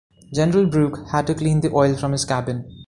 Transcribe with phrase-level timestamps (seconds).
[0.33, 2.65] General Brooke had to clean the oil from his cabin.